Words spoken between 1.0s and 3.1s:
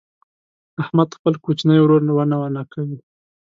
خپل کوچنی ورور ونه ونه کوي.